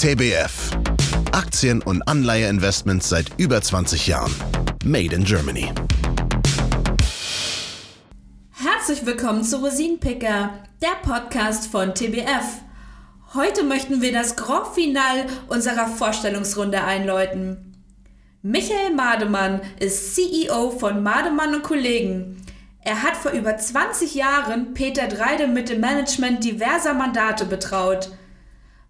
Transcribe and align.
TBF. 0.00 0.70
Aktien- 1.30 1.82
und 1.82 2.00
Anleiheinvestments 2.08 3.10
seit 3.10 3.38
über 3.38 3.60
20 3.60 4.06
Jahren. 4.06 4.34
Made 4.82 5.14
in 5.14 5.24
Germany. 5.24 5.70
Herzlich 8.50 9.04
willkommen 9.04 9.44
zu 9.44 9.58
Rosinenpicker, 9.58 10.54
der 10.80 10.94
Podcast 11.02 11.66
von 11.66 11.94
TBF. 11.94 12.62
Heute 13.34 13.62
möchten 13.62 14.00
wir 14.00 14.14
das 14.14 14.36
Grand 14.36 14.68
Final 14.68 15.26
unserer 15.48 15.86
Vorstellungsrunde 15.86 16.82
einläuten. 16.82 17.76
Michael 18.40 18.94
Mademann 18.94 19.60
ist 19.80 20.14
CEO 20.14 20.70
von 20.70 21.02
Mademann 21.02 21.56
und 21.56 21.62
Kollegen. 21.62 22.42
Er 22.80 23.02
hat 23.02 23.18
vor 23.18 23.32
über 23.32 23.58
20 23.58 24.14
Jahren 24.14 24.72
Peter 24.72 25.08
Dreide 25.08 25.46
mit 25.46 25.68
dem 25.68 25.82
Management 25.82 26.42
diverser 26.42 26.94
Mandate 26.94 27.44
betraut. 27.44 28.08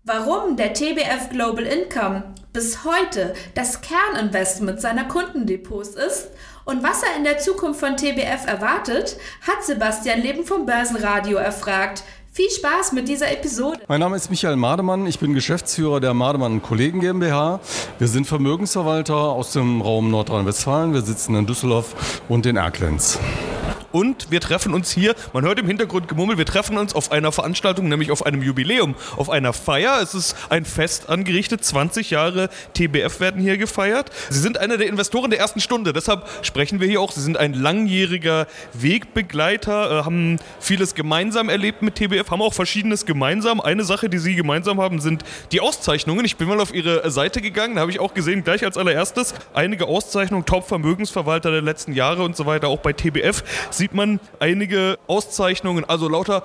Warum 0.05 0.57
der 0.57 0.73
TBF 0.73 1.29
Global 1.29 1.67
Income 1.67 2.33
bis 2.55 2.87
heute 2.87 3.35
das 3.55 3.83
Kerninvestment 3.83 4.81
seiner 4.81 5.05
Kundendepots 5.05 5.91
ist 5.91 6.29
und 6.65 6.83
was 6.83 7.03
er 7.03 7.19
in 7.19 7.25
der 7.25 7.37
Zukunft 7.37 7.81
von 7.81 7.99
TBF 7.99 8.47
erwartet, 8.47 9.19
hat 9.47 9.63
Sebastian 9.63 10.23
Leben 10.23 10.47
vom 10.47 10.65
Börsenradio 10.65 11.37
erfragt. 11.37 12.03
Viel 12.33 12.49
Spaß 12.49 12.93
mit 12.93 13.09
dieser 13.09 13.31
Episode. 13.31 13.81
Mein 13.89 14.01
Name 14.01 14.17
ist 14.17 14.31
Michael 14.31 14.57
Mademann, 14.57 15.07
ich 15.07 15.19
bin 15.19 15.35
Geschäftsführer 15.35 16.01
der 16.01 16.15
Mademann 16.15 16.63
Kollegen 16.63 17.01
GmbH. 17.01 17.61
Wir 17.99 18.09
sind 18.09 18.27
Vermögensverwalter 18.27 19.17
aus 19.17 19.53
dem 19.53 19.83
Raum 19.83 20.11
Nordrhein-Westfalen. 20.11 20.95
Wir 20.95 21.03
sitzen 21.03 21.35
in 21.35 21.47
Düsseldorf 21.47 22.23
und 22.27 22.47
in 22.47 22.57
Erklenz. 22.57 23.19
Und 23.93 24.31
wir 24.31 24.41
treffen 24.41 24.75
uns 24.75 24.91
hier, 24.91 25.15
man 25.33 25.45
hört 25.45 25.59
im 25.59 25.67
Hintergrund 25.67 26.09
gemummelt, 26.09 26.39
wir 26.39 26.47
treffen 26.47 26.77
uns 26.77 26.95
auf 26.95 27.11
einer 27.11 27.33
Veranstaltung, 27.33 27.89
nämlich 27.89 28.11
auf 28.11 28.25
einem 28.25 28.43
Jubiläum, 28.43 28.95
auf 29.17 29.31
einer 29.31 29.53
Feier. 29.53 30.01
Es 30.01 30.15
ist 30.15 30.37
ein 30.49 30.65
Fest 30.65 31.09
angerichtet, 31.09 31.65
20 31.65 32.11
Jahre 32.11 32.51
TBF 32.75 33.21
werden 33.21 33.41
hier 33.41 33.59
gefeiert. 33.59 34.11
Sie 34.29 34.39
sind 34.39 34.59
einer 34.59 34.77
der 34.77 34.87
Investoren 34.87 35.31
der 35.31 35.41
ersten 35.41 35.61
Stunde, 35.61 35.93
deshalb 35.93 36.29
sprechen 36.43 36.81
wir 36.81 36.87
hier 36.87 37.01
auch. 37.01 37.13
Sie 37.13 37.21
sind 37.21 37.37
ein 37.37 37.55
langjähriger 37.55 38.47
Wegbegleiter, 38.75 40.01
äh, 40.01 40.05
haben 40.05 40.39
vieles 40.61 40.95
gemeinsam 40.95 41.49
erlebt 41.49 41.83
mit 41.83 41.97
TBF, 41.97 42.31
haben 42.31 42.43
auch 42.43 42.55
verschiedenes 42.55 43.07
gemeinsam. 43.07 43.61
Eine 43.61 43.85
Sache, 43.85 44.09
die 44.09 44.19
Sie 44.19 44.37
gemeinsam 44.37 44.81
haben, 44.81 45.01
sind 45.01 45.25
die 45.53 45.61
Auszeichnungen. 45.61 46.25
Ich 46.25 46.37
bin 46.37 46.49
mal 46.49 46.61
auf 46.61 46.73
Ihre 46.73 47.11
Seite 47.11 47.41
gegangen, 47.41 47.75
da 47.75 47.81
habe 47.81 47.91
ich 47.91 47.99
auch 47.99 48.15
gesehen, 48.15 48.45
gleich 48.45 48.65
als 48.65 48.77
allererstes, 48.77 49.35
einige 49.53 49.87
Auszeichnungen, 49.87 50.45
Top-Vermögensverwalter 50.45 51.51
der 51.51 51.63
letzten 51.63 51.93
Jahre 51.93 52.23
und 52.23 52.37
so 52.37 52.47
weiter, 52.47 52.69
auch 52.69 52.79
bei 52.79 52.93
TBF 52.93 53.43
sieht 53.81 53.95
man 53.95 54.21
einige 54.39 54.99
Auszeichnungen, 55.07 55.87
also 55.87 56.07
lauter 56.07 56.43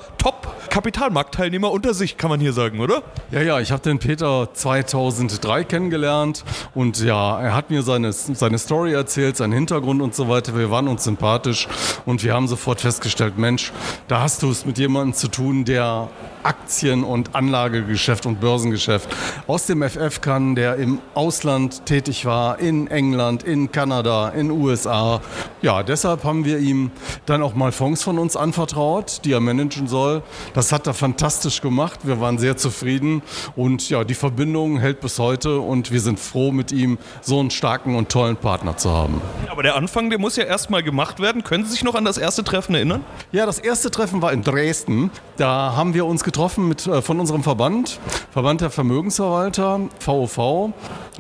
Top-Kapitalmarktteilnehmer 0.76 1.72
unter 1.72 1.94
sich, 1.94 2.18
kann 2.18 2.30
man 2.30 2.42
hier 2.42 2.52
sagen, 2.52 2.82
oder? 2.82 3.02
Ja, 3.32 3.42
ja, 3.42 3.62
ich 3.62 3.72
habe 3.72 3.82
den 3.82 3.98
Peter 3.98 4.50
2003 4.54 5.64
kennengelernt 5.64 6.44
und 6.74 7.02
ja, 7.02 7.40
er 7.40 7.56
hat 7.56 7.70
mir 7.70 7.82
seine, 7.82 8.12
seine 8.12 8.58
Story 8.58 8.92
erzählt, 8.92 9.38
seinen 9.38 9.54
Hintergrund 9.54 10.02
und 10.02 10.14
so 10.14 10.28
weiter. 10.28 10.54
Wir 10.54 10.72
waren 10.72 10.90
uns 10.90 11.06
sympathisch 11.06 11.70
und 12.06 12.26
wir 12.26 12.34
haben 12.34 12.50
sofort 12.50 12.82
festgestellt, 12.82 13.38
Mensch, 13.38 13.72
da 14.10 14.20
hast 14.20 14.44
du 14.44 14.52
es 14.52 14.66
mit 14.66 14.78
jemandem 14.78 15.14
zu 15.14 15.30
tun, 15.30 15.64
der 15.64 16.10
Aktien- 16.46 17.04
und 17.04 17.34
Anlagegeschäft 17.34 18.26
und 18.26 18.40
Börsengeschäft 18.40 19.10
aus 19.48 19.66
dem 19.66 19.82
FF 19.82 20.22
kann, 20.22 20.56
der 20.56 20.76
im 20.76 21.00
Ausland 21.16 21.86
tätig 21.86 22.26
war, 22.26 22.60
in 22.60 22.88
England, 22.88 23.44
in 23.44 23.72
Kanada, 23.72 24.30
in 24.30 24.52
USA. 24.52 25.22
Ja, 25.64 25.82
deshalb 25.82 26.24
haben 26.24 26.46
wir 26.46 26.60
ihm 26.60 26.92
dann 27.26 27.42
auch 27.42 27.56
mal 27.56 27.72
Fonds 27.72 28.04
von 28.04 28.20
uns 28.20 28.36
anvertraut, 28.36 29.22
die 29.26 29.32
er 29.32 29.40
managen 29.40 29.88
soll. 29.88 30.22
Das 30.54 30.65
hat 30.72 30.88
er 30.88 30.94
fantastisch 30.94 31.62
gemacht. 31.62 32.02
Wir 32.04 32.20
waren 32.20 32.38
sehr 32.38 32.58
zufrieden 32.58 33.22
und 33.56 33.90
ja, 33.90 34.04
die 34.04 34.14
Verbindung 34.14 34.80
hält 34.80 35.02
bis 35.02 35.20
heute 35.20 35.60
und 35.60 35.92
wir 35.92 36.02
sind 36.02 36.20
froh 36.20 36.52
mit 36.52 36.72
ihm 36.72 36.98
so 37.22 37.40
einen 37.40 37.52
starken 37.52 37.96
und 37.96 38.10
tollen 38.10 38.38
Partner 38.38 38.78
zu 38.78 38.92
haben. 38.92 39.22
Aber 39.50 39.64
der 39.64 39.76
Anfang, 39.76 40.10
der 40.10 40.20
muss 40.20 40.36
ja 40.36 40.44
erstmal 40.44 40.84
gemacht 40.84 41.20
werden. 41.20 41.44
Können 41.44 41.66
Sie 41.66 41.72
sich 41.72 41.84
noch 41.84 41.96
an 41.96 42.06
das 42.06 42.18
erste 42.18 42.44
Treffen 42.44 42.76
erinnern? 42.76 43.04
Ja, 43.32 43.46
das 43.46 43.60
erste 43.60 43.92
Treffen 43.92 44.22
war 44.22 44.34
in 44.34 44.44
Dresden. 44.44 45.12
Da 45.38 45.76
haben 45.76 45.94
wir 45.94 46.06
uns 46.06 46.24
getroffen 46.24 46.68
mit, 46.68 46.88
äh, 46.88 47.02
von 47.02 47.20
unserem 47.20 47.44
Verband, 47.44 48.00
Verband 48.32 48.62
der 48.62 48.70
Vermögensverwalter, 48.70 49.82
VOV. 50.00 50.74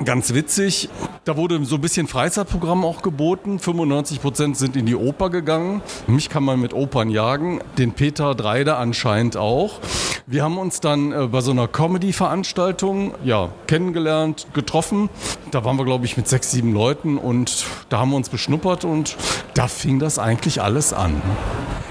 Ganz 0.04 0.34
witzig. 0.34 0.90
Da 1.24 1.38
wurde 1.38 1.64
so 1.66 1.76
ein 1.76 1.82
bisschen 1.82 2.08
Freizeitprogramm 2.08 2.84
auch 2.84 3.02
geboten. 3.02 3.60
95 3.60 4.22
Prozent 4.22 4.58
sind 4.58 4.76
in 4.76 4.86
die 4.86 4.96
Oper 4.96 5.30
gegangen. 5.30 5.82
Mich 6.06 6.30
kann 6.30 6.44
man 6.44 6.60
mit 6.60 6.74
Opern 6.74 7.10
jagen. 7.10 7.62
Den 7.78 7.94
Peter 7.94 8.36
Dreide 8.36 8.76
anscheinend 8.76 9.35
auch. 9.36 9.80
Wir 10.28 10.44
haben 10.44 10.58
uns 10.58 10.80
dann 10.80 11.12
äh, 11.12 11.28
bei 11.28 11.42
so 11.42 11.52
einer 11.52 11.68
Comedy-Veranstaltung 11.68 13.14
ja, 13.24 13.50
kennengelernt, 13.68 14.48
getroffen. 14.54 15.10
Da 15.52 15.64
waren 15.64 15.78
wir, 15.78 15.86
glaube 15.86 16.06
ich, 16.06 16.18
mit 16.18 16.28
sechs, 16.28 16.52
sieben 16.52 16.74
Leuten 16.74 17.18
und 17.18 17.66
da 17.90 18.00
haben 18.00 18.10
wir 18.10 18.18
uns 18.18 18.30
beschnuppert 18.30 18.86
und 18.86 19.16
da 19.54 19.68
fing 19.68 20.00
das 20.00 20.20
eigentlich 20.20 20.62
alles 20.62 20.94
an. 20.94 21.22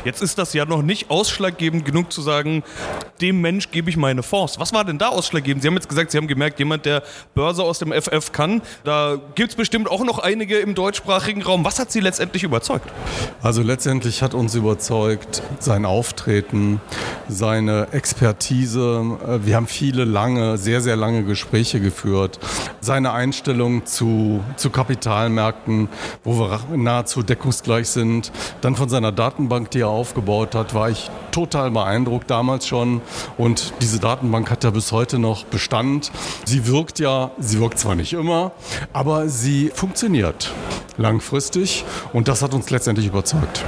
Jetzt 0.04 0.20
ist 0.22 0.36
das 0.36 0.52
ja 0.52 0.66
noch 0.66 0.82
nicht 0.82 1.10
ausschlaggebend 1.10 1.84
genug 1.84 2.12
zu 2.12 2.20
sagen, 2.20 2.62
dem 3.20 3.40
Mensch 3.40 3.70
gebe 3.70 3.88
ich 3.88 3.96
meine 3.96 4.22
Fonds. 4.22 4.58
Was 4.58 4.72
war 4.72 4.84
denn 4.84 4.98
da 4.98 5.08
ausschlaggebend? 5.08 5.62
Sie 5.62 5.68
haben 5.68 5.74
jetzt 5.74 5.88
gesagt, 5.88 6.10
Sie 6.10 6.18
haben 6.18 6.26
gemerkt, 6.26 6.58
jemand, 6.58 6.84
der 6.84 7.02
Börse 7.34 7.62
aus 7.62 7.78
dem 7.78 7.92
FF 7.92 8.32
kann, 8.32 8.60
da 8.84 9.18
gibt 9.34 9.50
es 9.50 9.56
bestimmt 9.56 9.90
auch 9.90 10.04
noch 10.04 10.18
einige 10.18 10.58
im 10.58 10.74
deutschsprachigen 10.74 11.42
Raum. 11.42 11.64
Was 11.64 11.78
hat 11.78 11.90
Sie 11.90 12.00
letztendlich 12.00 12.42
überzeugt? 12.42 12.90
Also 13.42 13.62
letztendlich 13.62 14.22
hat 14.22 14.34
uns 14.34 14.54
überzeugt 14.54 15.42
sein 15.58 15.86
Auftreten, 15.86 16.80
seine 17.28 17.88
Expertise. 17.92 19.40
Wir 19.42 19.56
haben 19.56 19.66
viele 19.66 20.04
lange, 20.04 20.58
sehr, 20.58 20.82
sehr 20.82 20.96
lange 20.96 21.24
Gespräche 21.24 21.80
geführt. 21.80 22.38
Seine 22.80 23.12
Einstellung 23.12 23.86
zu, 23.86 24.44
zu 24.56 24.68
Kapitalmärkten, 24.68 25.88
wo 26.24 26.38
wir 26.38 26.60
nahezu 26.76 27.22
deckungsgleich 27.22 27.88
sind. 27.88 28.32
Dann 28.60 28.76
von 28.76 28.88
seiner 28.90 29.12
Datenbank, 29.12 29.70
die 29.70 29.80
er 29.80 29.93
aufgebaut 29.94 30.54
hat, 30.54 30.74
war 30.74 30.90
ich 30.90 31.10
total 31.30 31.70
beeindruckt 31.70 32.30
damals 32.30 32.66
schon. 32.66 33.00
Und 33.38 33.72
diese 33.80 33.98
Datenbank 33.98 34.50
hat 34.50 34.64
ja 34.64 34.70
bis 34.70 34.92
heute 34.92 35.18
noch 35.18 35.44
Bestand. 35.44 36.12
Sie 36.44 36.66
wirkt 36.66 36.98
ja, 36.98 37.30
sie 37.38 37.60
wirkt 37.60 37.78
zwar 37.78 37.94
nicht 37.94 38.12
immer, 38.12 38.52
aber 38.92 39.28
sie 39.28 39.70
funktioniert 39.74 40.52
langfristig 40.96 41.84
und 42.12 42.28
das 42.28 42.42
hat 42.42 42.54
uns 42.54 42.70
letztendlich 42.70 43.06
überzeugt. 43.06 43.64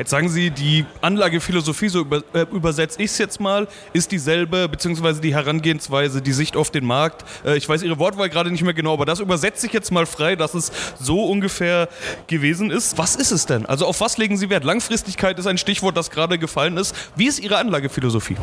Jetzt 0.00 0.12
sagen 0.12 0.30
Sie, 0.30 0.48
die 0.48 0.86
Anlagephilosophie, 1.02 1.90
so 1.90 2.00
über, 2.00 2.22
äh, 2.32 2.46
übersetze 2.52 3.02
ich 3.02 3.10
es 3.10 3.18
jetzt 3.18 3.38
mal, 3.38 3.68
ist 3.92 4.10
dieselbe, 4.10 4.66
beziehungsweise 4.66 5.20
die 5.20 5.34
Herangehensweise, 5.34 6.22
die 6.22 6.32
Sicht 6.32 6.56
auf 6.56 6.70
den 6.70 6.86
Markt. 6.86 7.22
Äh, 7.44 7.58
ich 7.58 7.68
weiß 7.68 7.82
Ihre 7.82 7.98
Wortwahl 7.98 8.30
gerade 8.30 8.50
nicht 8.50 8.62
mehr 8.62 8.72
genau, 8.72 8.94
aber 8.94 9.04
das 9.04 9.20
übersetze 9.20 9.66
ich 9.66 9.74
jetzt 9.74 9.92
mal 9.92 10.06
frei, 10.06 10.36
dass 10.36 10.54
es 10.54 10.72
so 10.98 11.26
ungefähr 11.26 11.86
gewesen 12.28 12.70
ist. 12.70 12.96
Was 12.96 13.14
ist 13.14 13.30
es 13.30 13.44
denn? 13.44 13.66
Also 13.66 13.84
auf 13.84 14.00
was 14.00 14.16
legen 14.16 14.38
Sie 14.38 14.48
Wert? 14.48 14.64
Langfristigkeit 14.64 15.38
ist 15.38 15.46
ein 15.46 15.58
Stichwort, 15.58 15.98
das 15.98 16.08
gerade 16.08 16.38
gefallen 16.38 16.78
ist. 16.78 16.96
Wie 17.14 17.26
ist 17.26 17.38
Ihre 17.38 17.58
Anlagephilosophie? 17.58 18.38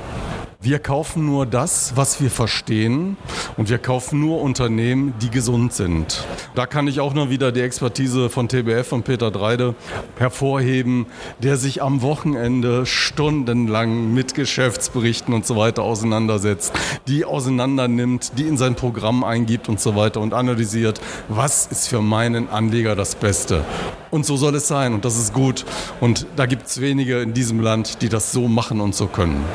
Wir 0.59 0.79
kaufen 0.79 1.27
nur 1.27 1.45
das, 1.45 1.93
was 1.95 2.19
wir 2.19 2.31
verstehen 2.31 3.15
und 3.57 3.69
wir 3.69 3.77
kaufen 3.77 4.19
nur 4.19 4.41
Unternehmen, 4.41 5.13
die 5.21 5.29
gesund 5.29 5.71
sind. 5.71 6.25
Da 6.55 6.65
kann 6.65 6.87
ich 6.87 6.99
auch 6.99 7.13
noch 7.13 7.29
wieder 7.29 7.51
die 7.51 7.61
Expertise 7.61 8.31
von 8.31 8.49
TBF 8.49 8.91
und 8.91 9.03
Peter 9.03 9.29
Dreide 9.29 9.75
hervorheben, 10.17 11.05
der 11.43 11.57
sich 11.57 11.83
am 11.83 12.01
Wochenende 12.01 12.87
stundenlang 12.87 14.15
mit 14.15 14.33
Geschäftsberichten 14.33 15.31
und 15.31 15.45
so 15.45 15.57
weiter 15.57 15.83
auseinandersetzt, 15.83 16.73
die 17.07 17.23
auseinandernimmt, 17.23 18.31
die 18.39 18.47
in 18.47 18.57
sein 18.57 18.73
Programm 18.73 19.23
eingibt 19.23 19.69
und 19.69 19.79
so 19.79 19.95
weiter 19.95 20.21
und 20.21 20.33
analysiert, 20.33 20.99
was 21.29 21.67
ist 21.67 21.87
für 21.87 22.01
meinen 22.01 22.49
Anleger 22.49 22.95
das 22.95 23.13
Beste. 23.13 23.63
Und 24.09 24.25
so 24.25 24.37
soll 24.37 24.55
es 24.55 24.67
sein 24.67 24.95
und 24.95 25.05
das 25.05 25.19
ist 25.19 25.33
gut. 25.33 25.65
Und 26.01 26.25
da 26.35 26.47
gibt 26.47 26.65
es 26.65 26.81
wenige 26.81 27.21
in 27.21 27.35
diesem 27.35 27.59
Land, 27.59 28.01
die 28.01 28.09
das 28.09 28.31
so 28.31 28.47
machen 28.47 28.81
und 28.81 28.95
so 28.95 29.05
können. 29.05 29.45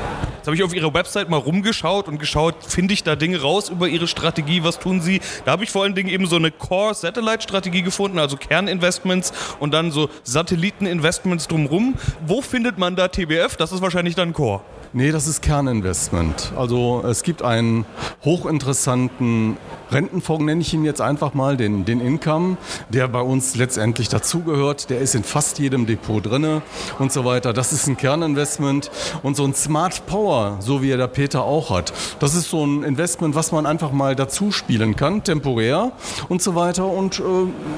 Jetzt 0.42 0.48
habe 0.48 0.56
ich 0.56 0.64
auf 0.64 0.74
Ihrer 0.74 0.92
Website 0.92 1.28
mal 1.28 1.36
rumgeschaut 1.36 2.08
und 2.08 2.18
geschaut, 2.18 2.56
finde 2.66 2.94
ich 2.94 3.04
da 3.04 3.14
Dinge 3.14 3.40
raus 3.40 3.68
über 3.68 3.86
Ihre 3.86 4.08
Strategie, 4.08 4.64
was 4.64 4.80
tun 4.80 5.00
Sie? 5.00 5.20
Da 5.44 5.52
habe 5.52 5.62
ich 5.62 5.70
vor 5.70 5.84
allen 5.84 5.94
Dingen 5.94 6.08
eben 6.08 6.26
so 6.26 6.34
eine 6.34 6.50
Core-Satellite-Strategie 6.50 7.82
gefunden, 7.82 8.18
also 8.18 8.36
Kerninvestments 8.36 9.32
und 9.60 9.72
dann 9.72 9.92
so 9.92 10.10
Satelliteninvestments 10.24 11.46
drumherum. 11.46 11.94
Wo 12.26 12.42
findet 12.42 12.76
man 12.76 12.96
da 12.96 13.06
TBF? 13.06 13.54
Das 13.56 13.70
ist 13.70 13.82
wahrscheinlich 13.82 14.16
dann 14.16 14.32
Core. 14.32 14.62
Nee, 14.94 15.10
das 15.10 15.26
ist 15.26 15.40
Kerninvestment. 15.40 16.52
Also 16.54 17.02
es 17.08 17.22
gibt 17.22 17.40
einen 17.40 17.86
hochinteressanten 18.26 19.56
Rentenfonds, 19.90 20.44
nenne 20.44 20.60
ich 20.60 20.74
ihn 20.74 20.84
jetzt 20.84 21.00
einfach 21.00 21.32
mal, 21.32 21.56
den, 21.56 21.86
den 21.86 21.98
Income, 21.98 22.58
der 22.90 23.08
bei 23.08 23.22
uns 23.22 23.56
letztendlich 23.56 24.10
dazugehört. 24.10 24.90
Der 24.90 25.00
ist 25.00 25.14
in 25.14 25.24
fast 25.24 25.58
jedem 25.58 25.86
Depot 25.86 26.24
drinne 26.26 26.60
und 26.98 27.10
so 27.10 27.24
weiter. 27.24 27.54
Das 27.54 27.72
ist 27.72 27.86
ein 27.86 27.96
Kerninvestment. 27.96 28.90
Und 29.22 29.34
so 29.34 29.44
ein 29.44 29.54
Smart 29.54 30.04
Power, 30.04 30.58
so 30.60 30.82
wie 30.82 30.90
er 30.90 30.98
der 30.98 31.08
Peter 31.08 31.42
auch 31.42 31.70
hat, 31.70 31.94
das 32.20 32.34
ist 32.34 32.50
so 32.50 32.62
ein 32.62 32.82
Investment, 32.82 33.34
was 33.34 33.50
man 33.50 33.64
einfach 33.64 33.92
mal 33.92 34.14
dazu 34.14 34.52
spielen 34.52 34.94
kann, 34.94 35.24
temporär 35.24 35.92
und 36.28 36.42
so 36.42 36.54
weiter. 36.54 36.86
Und 36.86 37.18
äh, 37.18 37.22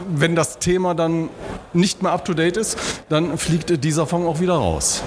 wenn 0.09 0.35
das 0.35 0.59
Thema 0.59 0.95
dann 0.95 1.29
nicht 1.73 2.03
mehr 2.03 2.11
up-to-date 2.11 2.57
ist, 2.57 2.77
dann 3.09 3.39
fliegt 3.39 3.85
dieser 3.85 4.05
Fonds 4.09 4.27
auch 4.27 4.41
wieder 4.41 4.55
raus. 4.55 5.05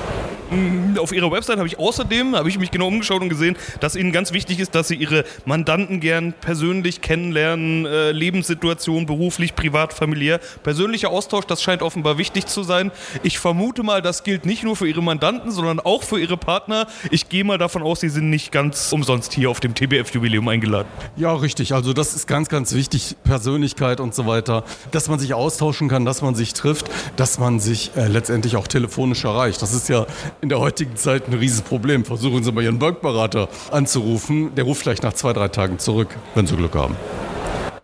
Mm, 0.51 0.97
Auf 0.99 1.11
ihrer 1.11 1.31
Website 1.31 1.57
habe 1.57 1.67
ich 1.67 1.79
außerdem, 1.79 2.35
habe 2.35 2.49
ich 2.49 2.57
mich 2.57 2.71
genau 2.71 2.87
umgeschaut 2.87 3.21
und 3.21 3.29
gesehen, 3.29 3.57
dass 3.79 3.95
ihnen 3.95 4.11
ganz 4.11 4.31
wichtig 4.33 4.59
ist, 4.59 4.75
dass 4.75 4.87
sie 4.87 4.95
ihre 4.95 5.23
Mandanten 5.45 5.99
gern 5.99 6.33
persönlich 6.33 7.01
kennenlernen, 7.01 7.85
äh, 7.85 8.11
Lebenssituation, 8.11 9.05
beruflich, 9.05 9.55
privat, 9.55 9.93
familiär. 9.93 10.39
Persönlicher 10.63 11.09
Austausch, 11.09 11.45
das 11.45 11.61
scheint 11.61 11.81
offenbar 11.81 12.17
wichtig 12.17 12.47
zu 12.47 12.63
sein. 12.63 12.91
Ich 13.23 13.39
vermute 13.39 13.83
mal, 13.83 14.01
das 14.01 14.23
gilt 14.23 14.45
nicht 14.45 14.63
nur 14.63 14.75
für 14.75 14.87
ihre 14.87 15.03
Mandanten, 15.03 15.51
sondern 15.51 15.79
auch 15.79 16.03
für 16.03 16.19
ihre 16.19 16.37
Partner. 16.37 16.87
Ich 17.11 17.29
gehe 17.29 17.43
mal 17.43 17.57
davon 17.57 17.83
aus, 17.83 17.99
sie 17.99 18.09
sind 18.09 18.29
nicht 18.29 18.51
ganz 18.51 18.91
umsonst 18.91 19.33
hier 19.33 19.49
auf 19.49 19.59
dem 19.59 19.73
TBF-Jubiläum 19.75 20.47
eingeladen. 20.47 20.87
Ja, 21.15 21.33
richtig. 21.33 21.73
Also 21.73 21.93
das 21.93 22.13
ist 22.13 22.27
ganz, 22.27 22.49
ganz 22.49 22.73
wichtig. 22.73 23.15
Persönlichkeit 23.23 23.99
und 23.99 24.15
so 24.15 24.25
weiter. 24.27 24.63
Dass 24.91 25.09
man 25.09 25.19
sich 25.19 25.33
austauschen 25.33 25.89
kann, 25.89 26.05
dass 26.05 26.21
man 26.21 26.35
sich 26.35 26.53
trifft, 26.53 26.89
dass 27.15 27.39
man 27.39 27.59
sich 27.59 27.91
äh, 27.95 28.07
letztendlich 28.07 28.55
auch 28.55 28.67
telefonisch 28.67 29.23
erreicht. 29.23 29.61
Das 29.61 29.73
ist 29.73 29.89
ja 29.89 30.05
in 30.41 30.49
der 30.49 30.59
heutigen 30.59 30.95
Zeit 30.95 31.27
ein 31.27 31.33
Riesenproblem. 31.33 32.05
Versuchen 32.05 32.43
Sie 32.43 32.51
mal 32.51 32.63
Ihren 32.63 32.79
Bankberater 32.79 33.49
anzurufen. 33.71 34.53
Der 34.55 34.63
ruft 34.63 34.81
vielleicht 34.81 35.03
nach 35.03 35.13
zwei, 35.13 35.33
drei 35.33 35.47
Tagen 35.47 35.79
zurück, 35.79 36.09
wenn 36.35 36.47
Sie 36.47 36.55
Glück 36.55 36.75
haben. 36.75 36.95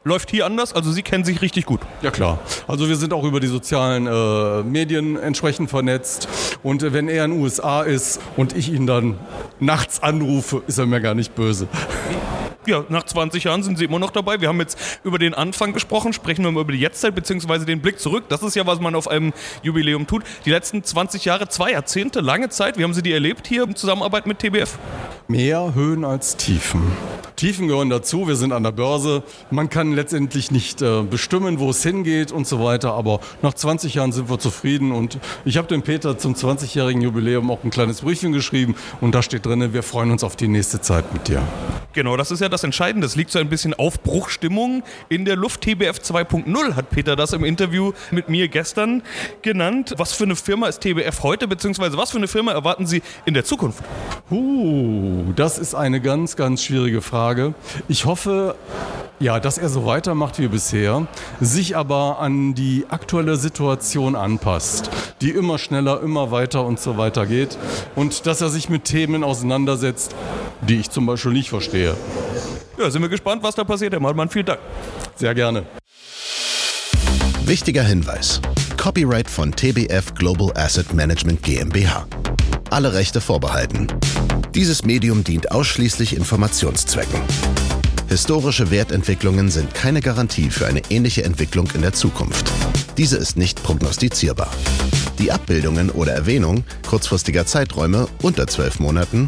Läuft 0.05 0.31
hier 0.31 0.45
anders, 0.45 0.73
also 0.73 0.91
Sie 0.91 1.01
kennen 1.01 1.23
sich 1.23 1.41
richtig 1.41 1.65
gut. 1.65 1.79
Ja 2.01 2.11
klar. 2.11 2.39
Also 2.67 2.89
wir 2.89 2.97
sind 2.97 3.13
auch 3.13 3.23
über 3.23 3.39
die 3.39 3.47
sozialen 3.47 4.05
äh, 4.05 4.63
Medien 4.63 5.15
entsprechend 5.15 5.69
vernetzt. 5.69 6.27
Und 6.61 6.83
äh, 6.83 6.91
wenn 6.91 7.07
er 7.07 7.23
in 7.23 7.31
den 7.31 7.41
USA 7.41 7.83
ist 7.83 8.19
und 8.35 8.53
ich 8.53 8.69
ihn 8.69 8.85
dann 8.85 9.17
nachts 9.61 10.03
anrufe, 10.03 10.61
ist 10.67 10.77
er 10.77 10.87
mir 10.87 10.99
gar 10.99 11.15
nicht 11.15 11.35
böse. 11.35 11.69
Ja, 12.67 12.83
nach 12.89 13.03
20 13.03 13.43
Jahren 13.43 13.63
sind 13.63 13.77
sie 13.77 13.85
immer 13.85 13.99
noch 13.99 14.11
dabei. 14.11 14.39
Wir 14.41 14.47
haben 14.47 14.59
jetzt 14.59 14.77
über 15.03 15.19
den 15.19 15.33
Anfang 15.33 15.73
gesprochen, 15.73 16.13
sprechen 16.13 16.43
wir 16.43 16.51
mal 16.51 16.61
über 16.61 16.71
die 16.71 16.79
Jetztzeit 16.79 17.15
beziehungsweise 17.15 17.65
den 17.65 17.81
Blick 17.81 17.99
zurück. 17.99 18.25
Das 18.29 18.41
ist 18.43 18.55
ja, 18.55 18.65
was 18.65 18.79
man 18.79 18.95
auf 18.95 19.07
einem 19.07 19.33
Jubiläum 19.61 20.07
tut. 20.07 20.23
Die 20.45 20.51
letzten 20.51 20.83
20 20.83 21.25
Jahre, 21.25 21.49
zwei 21.49 21.71
Jahrzehnte, 21.71 22.21
lange 22.21 22.49
Zeit. 22.49 22.77
Wie 22.77 22.83
haben 22.83 22.93
Sie 22.93 23.01
die 23.01 23.11
erlebt 23.11 23.47
hier 23.47 23.63
in 23.63 23.75
Zusammenarbeit 23.75 24.27
mit 24.27 24.39
TBF? 24.39 24.77
Mehr 25.27 25.73
Höhen 25.73 26.05
als 26.05 26.37
Tiefen. 26.37 26.81
Tiefen 27.35 27.67
gehören 27.67 27.89
dazu, 27.89 28.27
wir 28.27 28.35
sind 28.35 28.53
an 28.53 28.63
der 28.63 28.71
Börse. 28.71 29.23
Man 29.49 29.69
kann 29.69 29.93
letztendlich 29.93 30.51
nicht 30.51 30.81
äh, 30.81 31.01
bestimmen, 31.01 31.59
wo 31.59 31.71
es 31.71 31.81
hingeht 31.81 32.31
und 32.31 32.47
so 32.47 32.63
weiter, 32.63 32.93
aber 32.93 33.19
nach 33.41 33.53
20 33.53 33.95
Jahren 33.95 34.11
sind 34.11 34.29
wir 34.29 34.39
zufrieden 34.39 34.91
und 34.91 35.19
ich 35.43 35.57
habe 35.57 35.67
dem 35.67 35.81
Peter 35.81 36.17
zum 36.17 36.35
20-jährigen 36.35 37.01
Jubiläum 37.01 37.49
auch 37.49 37.63
ein 37.63 37.69
kleines 37.69 38.01
Briefchen 38.01 38.33
geschrieben 38.33 38.75
und 39.01 39.15
da 39.15 39.23
steht 39.23 39.45
drin, 39.45 39.73
wir 39.73 39.83
freuen 39.83 40.11
uns 40.11 40.23
auf 40.23 40.35
die 40.35 40.47
nächste 40.47 40.81
Zeit 40.81 41.11
mit 41.13 41.27
dir. 41.27 41.41
Genau, 41.93 42.17
das 42.17 42.31
ist 42.31 42.39
ja 42.39 42.49
das 42.53 42.63
Entscheidende. 42.63 43.05
Es 43.05 43.15
liegt 43.15 43.31
so 43.31 43.39
ein 43.39 43.49
bisschen 43.49 43.73
Aufbruchstimmung 43.73 44.83
in 45.09 45.25
der 45.25 45.35
Luft. 45.35 45.61
TBF 45.61 45.97
2.0 45.97 46.75
hat 46.75 46.89
Peter 46.89 47.15
das 47.15 47.33
im 47.33 47.43
Interview 47.43 47.91
mit 48.11 48.29
mir 48.29 48.47
gestern 48.47 49.01
genannt. 49.41 49.93
Was 49.97 50.13
für 50.13 50.23
eine 50.23 50.35
Firma 50.35 50.67
ist 50.67 50.81
TBF 50.81 51.23
heute, 51.23 51.47
beziehungsweise 51.47 51.97
was 51.97 52.11
für 52.11 52.17
eine 52.17 52.27
Firma 52.27 52.53
erwarten 52.53 52.85
Sie 52.85 53.01
in 53.25 53.33
der 53.33 53.43
Zukunft? 53.43 53.83
Uh, 54.31 55.33
das 55.35 55.57
ist 55.57 55.75
eine 55.75 55.99
ganz, 55.99 56.35
ganz 56.35 56.63
schwierige 56.63 57.01
Frage. 57.01 57.53
Ich 57.87 58.05
hoffe, 58.05 58.55
ja, 59.19 59.39
dass 59.39 59.57
er 59.57 59.69
so 59.69 59.85
weitermacht 59.85 60.39
wie 60.39 60.47
bisher, 60.47 61.07
sich 61.39 61.77
aber 61.77 62.19
an 62.19 62.53
die 62.53 62.85
aktuelle 62.89 63.37
Situation 63.37 64.15
anpasst, 64.15 64.89
die 65.21 65.29
immer 65.29 65.57
schneller, 65.57 66.01
immer 66.01 66.31
weiter 66.31 66.65
und 66.65 66.79
so 66.79 66.97
weiter 66.97 67.25
geht 67.25 67.57
und 67.95 68.25
dass 68.25 68.41
er 68.41 68.49
sich 68.49 68.69
mit 68.69 68.85
Themen 68.85 69.23
auseinandersetzt, 69.23 70.15
die 70.61 70.75
ich 70.75 70.89
zum 70.89 71.05
Beispiel 71.05 71.31
nicht 71.31 71.49
verstehe. 71.49 71.95
Ja, 72.77 72.89
sind 72.89 73.01
wir 73.01 73.09
gespannt, 73.09 73.43
was 73.43 73.55
da 73.55 73.63
passiert, 73.63 73.93
Herr 73.93 73.99
Malmann. 73.99 74.29
Vielen 74.29 74.45
Dank. 74.45 74.59
Sehr 75.15 75.33
gerne. 75.35 75.65
Wichtiger 77.45 77.83
Hinweis. 77.83 78.41
Copyright 78.77 79.29
von 79.29 79.51
TBF 79.51 80.15
Global 80.15 80.51
Asset 80.55 80.93
Management 80.93 81.43
GmbH. 81.43 82.07
Alle 82.69 82.93
Rechte 82.93 83.21
vorbehalten. 83.21 83.87
Dieses 84.55 84.83
Medium 84.83 85.23
dient 85.23 85.51
ausschließlich 85.51 86.15
Informationszwecken. 86.15 87.21
Historische 88.07 88.71
Wertentwicklungen 88.71 89.49
sind 89.49 89.73
keine 89.73 90.01
Garantie 90.01 90.49
für 90.49 90.67
eine 90.67 90.81
ähnliche 90.89 91.23
Entwicklung 91.23 91.69
in 91.73 91.81
der 91.81 91.93
Zukunft. 91.93 92.51
Diese 92.97 93.17
ist 93.17 93.37
nicht 93.37 93.63
prognostizierbar. 93.63 94.51
Die 95.19 95.31
Abbildungen 95.31 95.89
oder 95.89 96.13
Erwähnung 96.13 96.63
kurzfristiger 96.87 97.45
Zeiträume 97.45 98.07
unter 98.21 98.47
zwölf 98.47 98.79
Monaten 98.79 99.27